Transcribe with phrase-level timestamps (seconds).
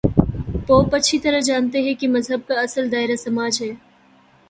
[0.67, 3.71] Pope اچھی طرح جانتے ہیں کہ مذہب کا اصل دائرہ سماج ہے۔